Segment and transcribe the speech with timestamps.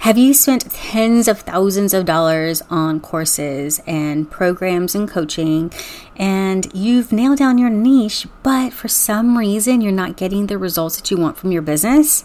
[0.00, 5.70] Have you spent tens of thousands of dollars on courses and programs and coaching,
[6.16, 10.96] and you've nailed down your niche, but for some reason you're not getting the results
[10.96, 12.24] that you want from your business?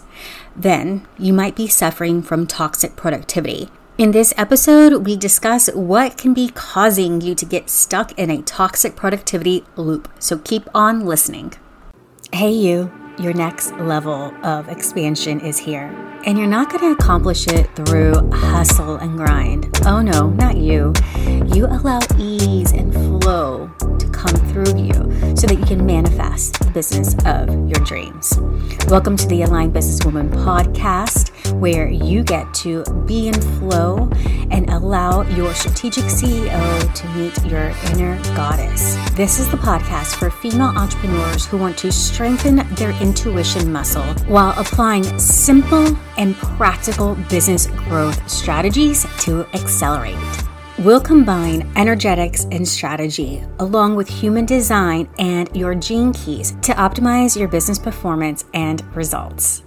[0.56, 3.68] Then you might be suffering from toxic productivity.
[3.98, 8.40] In this episode, we discuss what can be causing you to get stuck in a
[8.40, 10.10] toxic productivity loop.
[10.18, 11.52] So keep on listening.
[12.32, 15.86] Hey, you, your next level of expansion is here.
[16.24, 19.68] And you're not going to accomplish it through hustle and grind.
[19.86, 20.92] Oh no, not you.
[21.54, 25.05] You allow ease and flow to come through you
[25.46, 28.38] so that you can manifest the business of your dreams.
[28.88, 34.10] Welcome to the Aligned Businesswoman podcast, where you get to be in flow
[34.50, 38.96] and allow your strategic CEO to meet your inner goddess.
[39.12, 44.58] This is the podcast for female entrepreneurs who want to strengthen their intuition muscle while
[44.58, 50.45] applying simple and practical business growth strategies to accelerate.
[50.80, 57.34] We'll combine energetics and strategy along with human design and your gene keys to optimize
[57.34, 59.62] your business performance and results.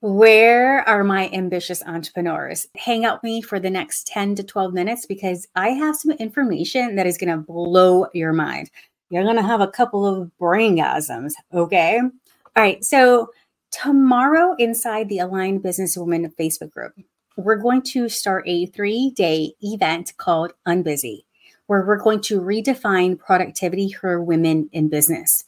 [0.00, 2.66] Where are my ambitious entrepreneurs?
[2.78, 6.12] Hang out with me for the next 10 to 12 minutes because I have some
[6.12, 8.70] information that is going to blow your mind.
[9.10, 11.98] You're going to have a couple of braingasms, okay?
[12.00, 12.10] All
[12.56, 13.28] right, so
[13.70, 16.94] tomorrow inside the Aligned Businesswoman Facebook group,
[17.40, 21.24] we're going to start a three day event called Unbusy,
[21.66, 25.44] where we're going to redefine productivity for women in business.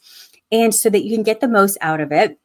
[0.51, 2.37] And so that you can get the most out of it,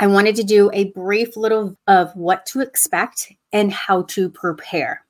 [0.00, 5.04] I wanted to do a brief little of what to expect and how to prepare.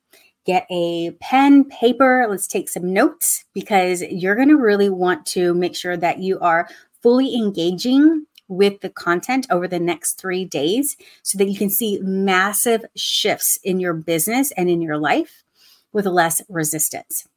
[0.46, 5.52] Get a pen, paper, let's take some notes because you're going to really want to
[5.52, 6.68] make sure that you are
[7.02, 12.00] fully engaging with the content over the next three days so that you can see
[12.00, 15.44] massive shifts in your business and in your life
[15.92, 17.28] with less resistance.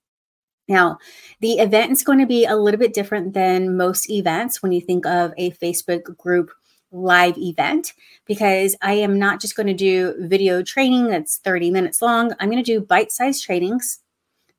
[0.67, 0.99] Now,
[1.41, 4.79] the event is going to be a little bit different than most events when you
[4.79, 6.51] think of a Facebook group
[6.91, 7.93] live event
[8.25, 12.33] because I am not just going to do video training that's 30 minutes long.
[12.39, 13.99] I'm going to do bite sized trainings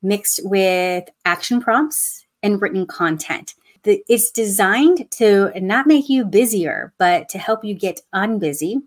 [0.01, 3.55] mixed with action prompts and written content.
[3.85, 8.81] It's designed to not make you busier, but to help you get unbusy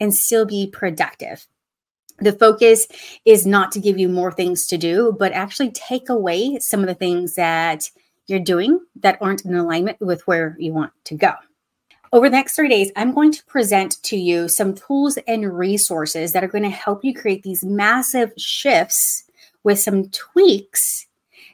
[0.00, 1.46] and still be productive.
[2.20, 2.86] The focus
[3.24, 6.86] is not to give you more things to do, but actually take away some of
[6.86, 7.90] the things that
[8.26, 11.32] you're doing that aren't in alignment with where you want to go.
[12.12, 16.32] Over the next three days, I'm going to present to you some tools and resources
[16.32, 19.24] that are going to help you create these massive shifts
[19.62, 21.06] with some tweaks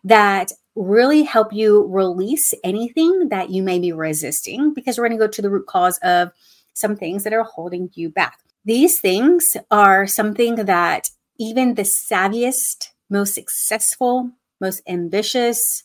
[0.04, 5.24] that really help you release anything that you may be resisting because we're going to
[5.26, 6.30] go to the root cause of
[6.72, 8.38] some things that are holding you back.
[8.64, 14.30] These things are something that even the savviest, most successful,
[14.60, 15.84] most ambitious,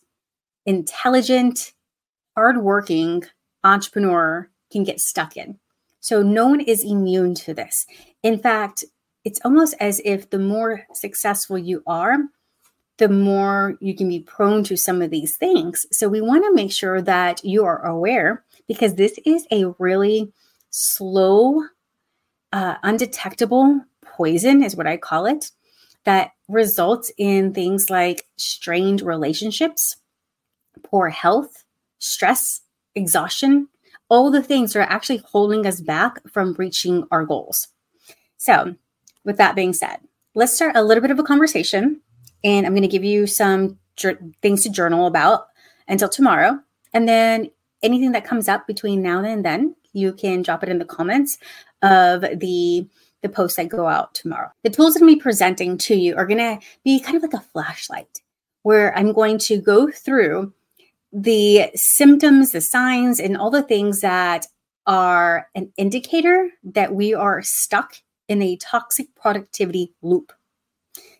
[0.66, 1.74] intelligent,
[2.36, 3.24] hardworking
[3.64, 5.60] entrepreneur can get stuck in.
[6.00, 7.86] So no one is immune to this.
[8.24, 8.86] In fact,
[9.26, 12.18] it's almost as if the more successful you are,
[13.00, 15.86] the more you can be prone to some of these things.
[15.92, 20.32] So we want to make sure that you are aware because this is a really
[20.70, 21.64] slow,
[22.52, 25.52] uh, undetectable poison, is what I call it,
[26.04, 29.96] that results in things like strained relationships,
[30.84, 31.64] poor health,
[32.00, 32.62] stress,
[32.96, 33.70] exhaustion,
[34.10, 37.70] all the things that are actually holding us back from reaching our goals.
[38.38, 38.76] So,
[39.24, 40.00] with that being said,
[40.36, 42.02] let's start a little bit of a conversation.
[42.44, 43.78] And I'm going to give you some
[44.42, 45.48] things to journal about
[45.88, 46.60] until tomorrow.
[46.94, 47.52] And then
[47.84, 51.38] anything that comes up between now and then, you can drop it in the comments
[51.82, 52.88] of the
[53.22, 54.50] the posts that go out tomorrow.
[54.64, 57.22] The tools I'm going to be presenting to you are going to be kind of
[57.22, 58.22] like a flashlight
[58.64, 60.54] where I'm going to go through
[61.12, 64.46] the symptoms, the signs, and all the things that
[64.86, 67.96] are an indicator that we are stuck
[68.28, 70.32] in a toxic productivity loop.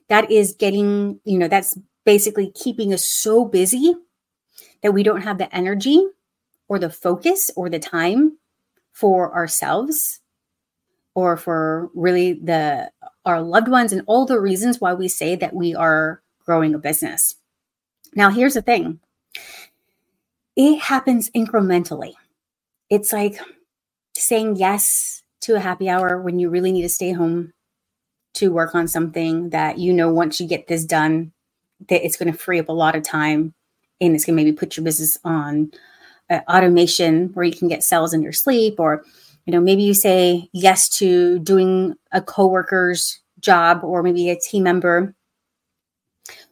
[0.10, 3.96] That is getting, you know, that's basically keeping us so busy
[4.82, 6.06] that we don't have the energy
[6.68, 8.38] or the focus or the time
[8.92, 10.22] for ourselves
[11.14, 12.92] or for really the
[13.26, 16.80] our loved ones and all the reasons why we say that we are growing a
[16.80, 17.36] business.
[18.16, 19.00] Now here's the thing
[20.56, 22.14] it happens incrementally.
[22.90, 23.40] It's like
[24.16, 27.54] saying yes to a happy hour when you really need to stay home
[28.36, 31.32] to work on something that you know once you get this done
[31.88, 33.54] that it's going to free up a lot of time
[34.02, 35.72] and it's going to maybe put your business on
[36.30, 39.04] uh, automation where you can get sales in your sleep or
[39.46, 44.62] You know, maybe you say yes to doing a coworker's job or maybe a team
[44.64, 45.16] member.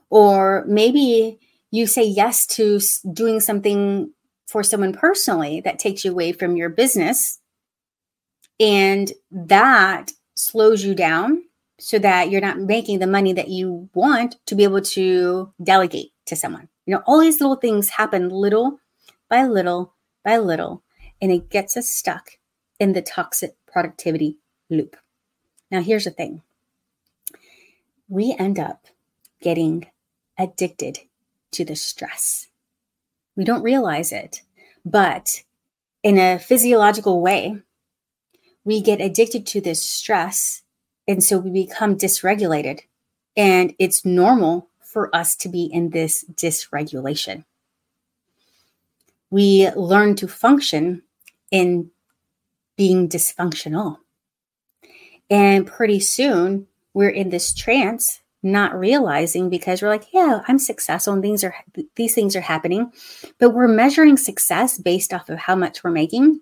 [0.10, 1.38] Or maybe
[1.70, 2.80] you say yes to
[3.14, 4.12] doing something
[4.48, 7.40] for someone personally that takes you away from your business.
[8.60, 11.44] And that slows you down
[11.80, 16.12] so that you're not making the money that you want to be able to delegate
[16.26, 16.68] to someone.
[16.86, 18.80] You know, all these little things happen little
[19.30, 19.94] by little
[20.24, 20.84] by little,
[21.22, 22.32] and it gets us stuck
[22.80, 24.38] in the toxic productivity
[24.70, 24.96] loop.
[25.70, 26.42] Now, here's the thing
[28.10, 28.88] we end up
[29.42, 29.88] getting
[30.38, 31.00] addicted
[31.52, 32.48] to the stress.
[33.36, 34.42] We don't realize it,
[34.86, 35.44] but
[36.04, 37.62] in a physiological way,
[38.64, 40.62] we get addicted to this stress.
[41.08, 42.82] And so we become dysregulated.
[43.36, 47.46] And it's normal for us to be in this dysregulation.
[49.30, 51.04] We learn to function
[51.52, 51.92] in
[52.78, 53.98] being dysfunctional.
[55.30, 61.14] And pretty soon we're in this trance not realizing because we're like, yeah, I'm successful
[61.14, 61.56] and things are
[61.96, 62.92] these things are happening,
[63.40, 66.42] but we're measuring success based off of how much we're making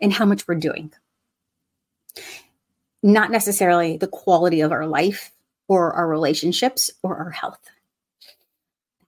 [0.00, 0.92] and how much we're doing.
[3.06, 5.30] Not necessarily the quality of our life
[5.68, 7.60] or our relationships or our health.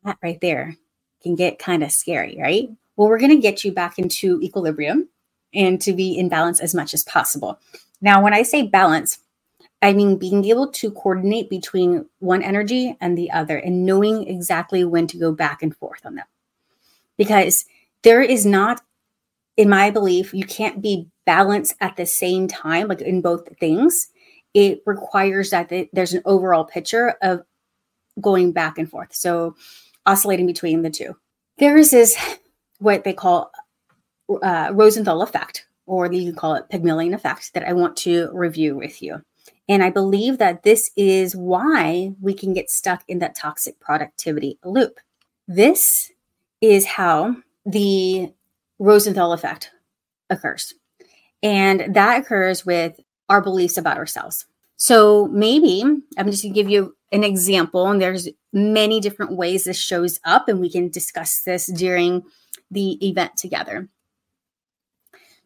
[0.05, 0.77] That right there
[1.21, 2.71] can get kind of scary, right?
[2.95, 5.09] Well, we're going to get you back into equilibrium
[5.53, 7.59] and to be in balance as much as possible.
[8.00, 9.19] Now, when I say balance,
[9.83, 14.85] I mean, being able to coordinate between one energy and the other and knowing exactly
[14.85, 16.27] when to go back and forth on them.
[17.17, 17.65] Because
[18.03, 18.81] there is not,
[19.58, 24.08] in my belief, you can't be balanced at the same time, like in both things.
[24.55, 27.43] It requires that there's an overall picture of
[28.20, 29.14] going back and forth.
[29.14, 29.56] So
[30.06, 31.16] oscillating between the two.
[31.58, 32.16] There is this,
[32.78, 33.50] what they call
[34.43, 38.76] uh, Rosenthal effect, or you can call it Pygmalion effect, that I want to review
[38.76, 39.20] with you.
[39.69, 44.56] And I believe that this is why we can get stuck in that toxic productivity
[44.64, 45.00] loop.
[45.49, 46.12] This
[46.60, 48.32] is how the
[48.79, 49.71] Rosenthal effect
[50.31, 50.75] occurs.
[51.43, 54.47] And that occurs with our beliefs about ourselves.
[54.77, 55.83] So maybe
[56.17, 60.21] I'm just going to give you an example, and there's many different ways this shows
[60.25, 62.23] up, and we can discuss this during
[62.71, 63.89] the event together.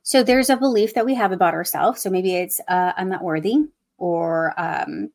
[0.03, 2.03] So there's a belief that we have about ourselves.
[2.03, 3.57] So maybe it's uh, I'm not worthy
[3.99, 5.11] or um,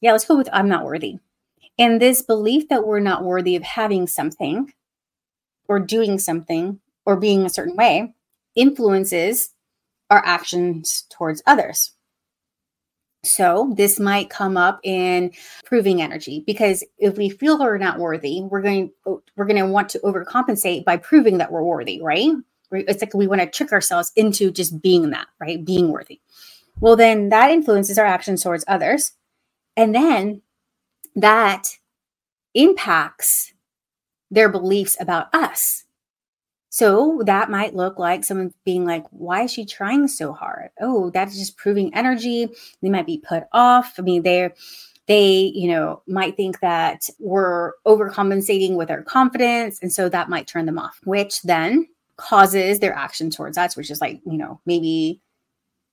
[0.00, 1.18] yeah, let's go with I'm not worthy.
[1.78, 4.72] And this belief that we're not worthy of having something
[5.68, 8.14] or doing something or being a certain way
[8.54, 9.50] influences
[10.10, 11.92] our actions towards others.
[13.24, 15.32] So this might come up in
[15.64, 19.88] proving energy because if we feel we're not worthy, we're going we're going to want
[19.90, 22.32] to overcompensate by proving that we're worthy, right?
[22.70, 25.64] It's like we want to trick ourselves into just being that, right?
[25.64, 26.20] Being worthy.
[26.80, 29.12] Well, then that influences our actions towards others.
[29.76, 30.42] And then
[31.14, 31.68] that
[32.54, 33.52] impacts
[34.30, 35.84] their beliefs about us.
[36.76, 40.68] So that might look like someone being like, why is she trying so hard?
[40.78, 42.50] Oh, that's just proving energy.
[42.82, 43.94] They might be put off.
[43.98, 44.52] I mean, they're
[45.06, 49.78] they, you know, might think that we're overcompensating with our confidence.
[49.80, 51.88] And so that might turn them off, which then
[52.18, 55.22] causes their action towards us, which is like, you know, maybe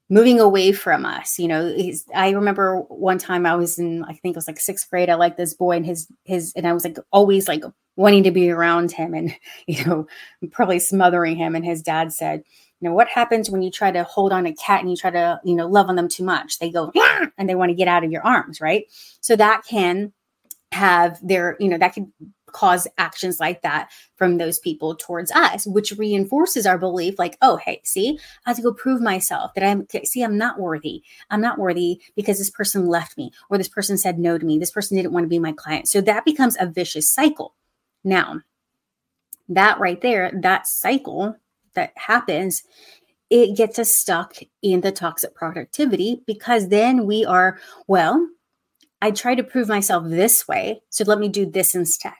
[0.09, 1.39] moving away from us.
[1.39, 1.77] You know,
[2.13, 5.09] I remember one time I was in, I think it was like sixth grade.
[5.09, 7.63] I liked this boy and his, his, and I was like always like
[7.95, 9.35] wanting to be around him and,
[9.67, 10.07] you know,
[10.51, 11.55] probably smothering him.
[11.55, 12.43] And his dad said,
[12.79, 15.11] you know, what happens when you try to hold on a cat and you try
[15.11, 16.59] to, you know, love on them too much?
[16.59, 16.91] They go,
[17.37, 18.85] and they want to get out of your arms, right?
[19.21, 20.11] So that can
[20.73, 22.11] have their, you know, that could
[22.53, 27.57] cause actions like that from those people towards us, which reinforces our belief like, oh,
[27.57, 31.03] hey, see, I have to go prove myself that I'm, see, I'm not worthy.
[31.29, 34.59] I'm not worthy because this person left me or this person said no to me.
[34.59, 35.89] This person didn't want to be my client.
[35.89, 37.55] So that becomes a vicious cycle.
[38.03, 38.41] Now,
[39.49, 41.35] that right there, that cycle
[41.73, 42.63] that happens,
[43.29, 48.27] it gets us stuck in the toxic productivity because then we are, well,
[49.01, 50.81] I try to prove myself this way.
[50.89, 52.13] So let me do this instead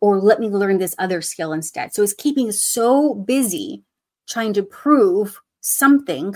[0.00, 1.94] or let me learn this other skill instead.
[1.94, 3.84] So it's keeping us so busy
[4.28, 6.34] trying to prove something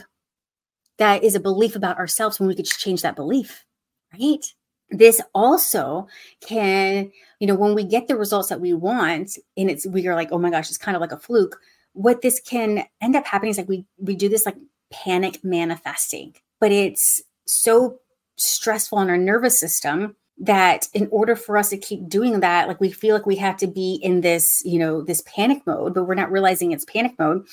[0.98, 3.64] that is a belief about ourselves when we could just change that belief,
[4.12, 4.44] right?
[4.90, 6.08] This also
[6.40, 10.14] can, you know, when we get the results that we want and it's we are
[10.14, 11.60] like, oh my gosh, it's kind of like a fluke.
[11.92, 14.56] What this can end up happening is like we we do this like
[14.90, 17.98] panic manifesting, but it's so
[18.36, 22.80] stressful on our nervous system that in order for us to keep doing that like
[22.80, 26.04] we feel like we have to be in this you know this panic mode but
[26.04, 27.44] we're not realizing it's panic mode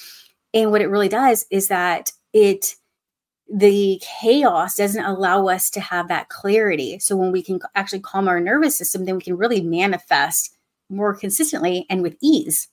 [0.54, 2.76] and what it really does is that it
[3.54, 7.00] the chaos doesn't allow us to have that clarity.
[7.00, 10.56] So when we can actually calm our nervous system, then we can really manifest
[10.90, 12.68] more consistently and with ease.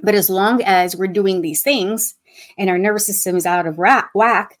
[0.00, 2.14] But as long as we're doing these things
[2.56, 4.58] and our nervous system is out of whack,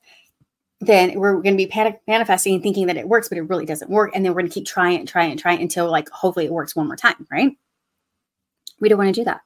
[0.80, 3.66] then we're going to be panic manifesting and thinking that it works, but it really
[3.66, 4.12] doesn't work.
[4.14, 6.52] And then we're going to keep trying and trying and trying until like hopefully it
[6.52, 7.52] works one more time, right?
[8.80, 9.40] We don't want to do that.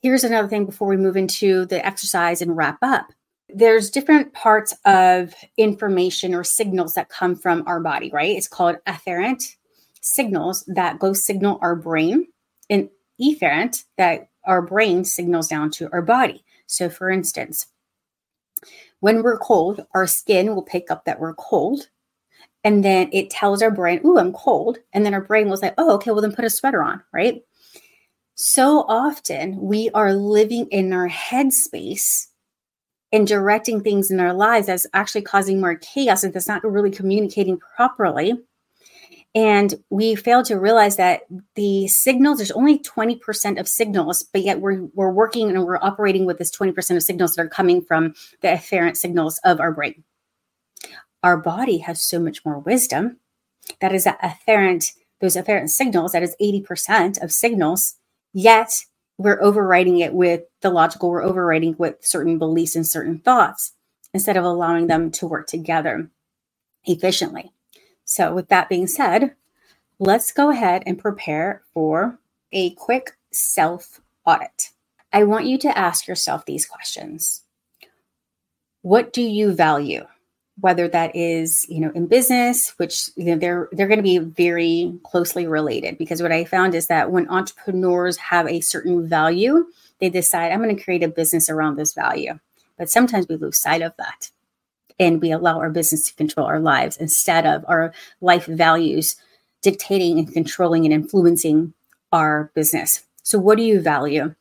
[0.00, 3.12] Here's another thing before we move into the exercise and wrap up.
[3.48, 8.36] There's different parts of information or signals that come from our body, right?
[8.36, 9.56] It's called afferent
[10.00, 12.26] signals that go signal our brain
[12.68, 12.88] and
[13.20, 16.44] efferent that our brain signals down to our body.
[16.66, 17.66] So, for instance,
[19.00, 21.88] when we're cold, our skin will pick up that we're cold.
[22.64, 24.78] And then it tells our brain, Ooh, I'm cold.
[24.92, 27.42] And then our brain will say, Oh, okay, well, then put a sweater on, right?
[28.34, 32.26] So often we are living in our headspace
[33.16, 36.90] and directing things in our lives that's actually causing more chaos and that's not really
[36.90, 38.34] communicating properly
[39.36, 41.24] and we fail to realize that
[41.56, 46.24] the signals, there's only 20% of signals, but yet we're, we're working and we're operating
[46.24, 50.04] with this 20% of signals that are coming from the afferent signals of our brain.
[51.22, 53.18] Our body has so much more wisdom.
[53.82, 57.96] That is that afferent, those afferent signals, that is 80% of signals,
[58.32, 58.84] yet
[59.18, 63.72] we're overriding it with the logical, we're overriding with certain beliefs and certain thoughts
[64.14, 66.10] instead of allowing them to work together
[66.84, 67.52] efficiently.
[68.04, 69.34] So, with that being said,
[69.98, 72.18] let's go ahead and prepare for
[72.52, 74.70] a quick self audit.
[75.12, 77.42] I want you to ask yourself these questions
[78.82, 80.06] What do you value?
[80.60, 84.18] Whether that is, you know, in business, which you know they're they're going to be
[84.18, 89.66] very closely related because what I found is that when entrepreneurs have a certain value,
[90.00, 92.38] they decide I'm going to create a business around this value.
[92.78, 94.30] But sometimes we lose sight of that
[94.98, 99.16] and we allow our business to control our lives instead of our life values
[99.62, 101.74] dictating and controlling and influencing
[102.12, 103.04] our business.
[103.22, 104.34] So, what do you value?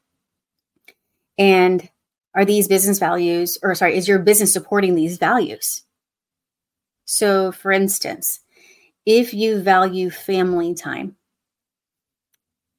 [1.38, 1.90] And
[2.34, 5.84] are these business values, or sorry, is your business supporting these values?
[7.06, 8.42] So, for instance,
[9.06, 11.16] if you value family time,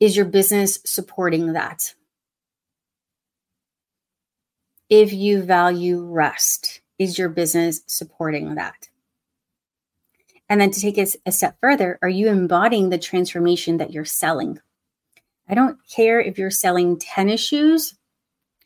[0.01, 1.95] is your business supporting that?
[4.91, 8.89] If you value rest, is your business supporting that?
[10.49, 14.05] And then to take it a step further, are you embodying the transformation that you're
[14.05, 14.61] selling?
[15.49, 17.97] I don't care if you're selling tennis shoes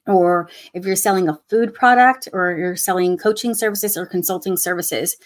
[0.07, 5.17] or if you're selling a food product or you're selling coaching services or consulting services.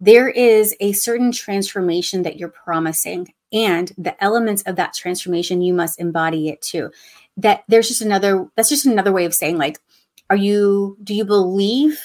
[0.00, 5.74] There is a certain transformation that you're promising, and the elements of that transformation, you
[5.74, 6.90] must embody it too.
[7.36, 9.78] That there's just another, that's just another way of saying, like,
[10.30, 12.00] are you do you believe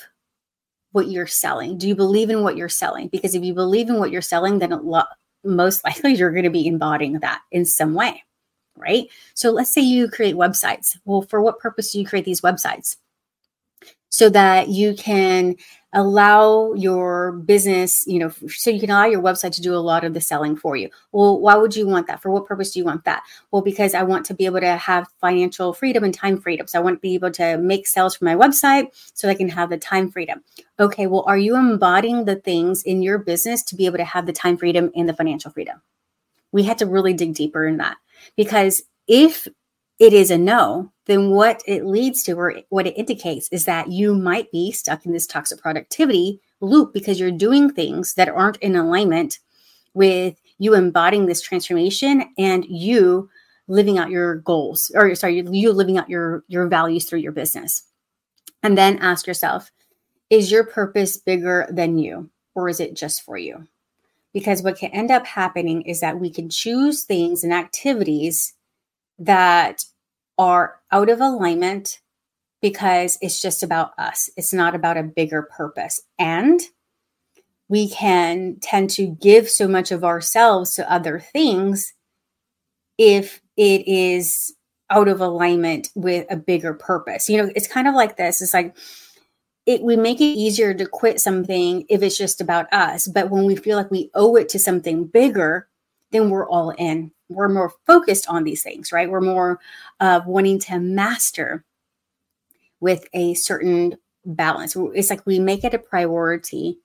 [0.92, 1.78] what you're selling?
[1.78, 3.10] Do you believe in what you're selling?
[3.10, 5.04] Because if you believe in what you're selling then lo-
[5.44, 8.24] most likely you're going to be embodying that in some way
[8.78, 9.08] right?
[9.34, 10.98] So let's say you create websites.
[11.06, 12.98] Well for what purpose do you create these websites?
[14.10, 15.56] So that you can
[15.96, 20.04] allow your business, you know, so you can allow your website to do a lot
[20.04, 20.90] of the selling for you.
[21.14, 22.22] Well, why would you want that?
[22.22, 23.24] For what purpose do you want that?
[23.50, 26.68] Well, because I want to be able to have financial freedom and time freedom.
[26.68, 29.48] So I want to be able to make sales for my website so I can
[29.48, 30.44] have the time freedom.
[30.80, 34.26] Okay, well, are you embodying the things in your business to be able to have
[34.26, 35.82] the time freedom and the financial freedom?
[36.52, 37.96] We had to really dig deeper in that
[38.36, 39.48] because if
[39.98, 43.92] it is a no, then what it leads to or what it indicates is that
[43.92, 48.58] you might be stuck in this toxic productivity loop because you're doing things that aren't
[48.58, 49.40] in alignment
[49.94, 53.30] with you embodying this transformation and you
[53.68, 57.84] living out your goals or sorry you living out your your values through your business.
[58.64, 59.72] And then ask yourself
[60.30, 63.68] is your purpose bigger than you or is it just for you?
[64.34, 68.54] Because what can end up happening is that we can choose things and activities
[69.20, 69.86] that
[70.38, 72.00] are out of alignment
[72.62, 74.30] because it's just about us.
[74.38, 76.02] It's not about a bigger purpose.
[76.18, 76.60] And
[77.68, 81.94] we can tend to give so much of ourselves to other things
[82.98, 84.56] if it is
[84.90, 87.30] out of alignment with a bigger purpose.
[87.30, 88.42] You know, it's kind of like this.
[88.42, 88.76] It's like
[89.66, 93.46] it we make it easier to quit something if it's just about us, but when
[93.46, 95.68] we feel like we owe it to something bigger,
[96.12, 97.12] then we're all in.
[97.30, 99.10] We're more focused on these things, right?
[99.10, 99.60] We're more
[100.00, 101.66] uh, wanting to master
[102.80, 104.76] with a certain balance.
[104.94, 106.80] It's like we make it a priority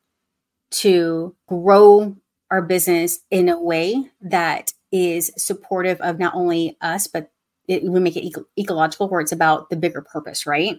[0.70, 2.16] to grow
[2.50, 7.30] our business in a way that is supportive of not only us, but
[7.68, 10.78] it, we make it eco- ecological, where it's about the bigger purpose, right?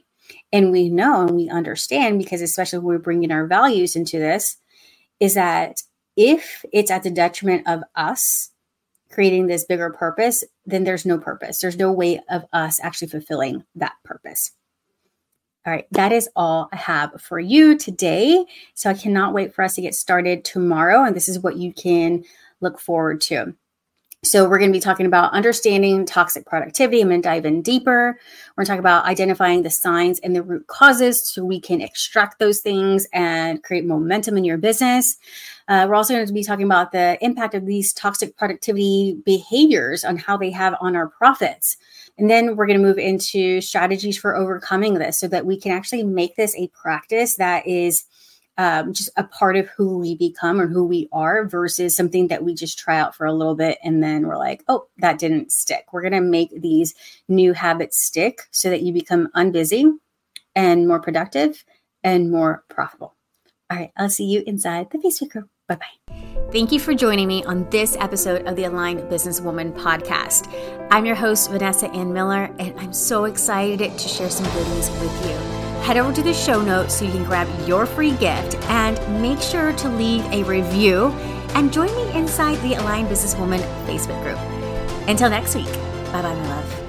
[0.51, 4.57] And we know and we understand because, especially when we're bringing our values into this,
[5.19, 5.81] is that
[6.17, 8.50] if it's at the detriment of us
[9.11, 11.59] creating this bigger purpose, then there's no purpose.
[11.59, 14.51] There's no way of us actually fulfilling that purpose.
[15.65, 18.45] All right, that is all I have for you today.
[18.73, 21.03] So I cannot wait for us to get started tomorrow.
[21.03, 22.23] And this is what you can
[22.61, 23.53] look forward to.
[24.23, 27.01] So, we're going to be talking about understanding toxic productivity.
[27.01, 28.19] I'm going to dive in deeper.
[28.55, 31.81] We're going to talk about identifying the signs and the root causes so we can
[31.81, 35.17] extract those things and create momentum in your business.
[35.67, 40.03] Uh, we're also going to be talking about the impact of these toxic productivity behaviors
[40.03, 41.77] on how they have on our profits.
[42.19, 45.71] And then we're going to move into strategies for overcoming this so that we can
[45.71, 48.05] actually make this a practice that is
[48.57, 52.43] um, just a part of who we become or who we are versus something that
[52.43, 55.51] we just try out for a little bit and then we're like, oh, that didn't
[55.51, 55.85] stick.
[55.91, 56.93] We're going to make these
[57.27, 59.91] new habits stick so that you become unbusy
[60.55, 61.63] and more productive
[62.03, 63.15] and more profitable.
[63.69, 65.49] All right, I'll see you inside the Facebook group.
[65.67, 66.15] Bye bye.
[66.51, 70.53] Thank you for joining me on this episode of the Aligned Businesswoman podcast.
[70.91, 75.29] I'm your host, Vanessa Ann Miller, and I'm so excited to share some goodies with
[75.29, 75.50] you
[75.81, 79.41] head over to the show notes so you can grab your free gift and make
[79.41, 81.07] sure to leave a review
[81.55, 84.37] and join me inside the Aligned Businesswoman Facebook group.
[85.09, 85.65] Until next week,
[86.11, 86.80] bye bye, my love.